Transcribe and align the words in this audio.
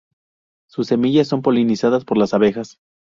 Sus 0.67 0.87
semillas 0.87 1.27
son 1.27 1.43
polinizadas 1.43 2.05
por 2.05 2.17
las 2.17 2.33
abejas. 2.33 2.79